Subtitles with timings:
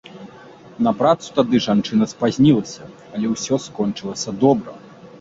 [0.87, 4.73] На працу тады жанчына спазнілася, але ўсё скончылася добра.